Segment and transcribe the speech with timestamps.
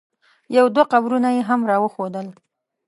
[0.57, 2.27] یو دوه قبرونه یې هم را وښودل.